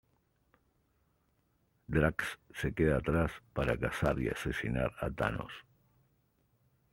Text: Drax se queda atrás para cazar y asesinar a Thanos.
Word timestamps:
Drax 1.85 2.39
se 2.59 2.73
queda 2.73 2.95
atrás 2.97 3.29
para 3.53 3.77
cazar 3.77 4.19
y 4.19 4.29
asesinar 4.29 4.93
a 4.99 5.11
Thanos. 5.11 5.51